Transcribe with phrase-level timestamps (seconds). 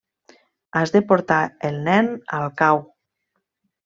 [0.79, 1.37] Has de portar
[1.69, 2.09] el nen
[2.39, 2.81] al cau.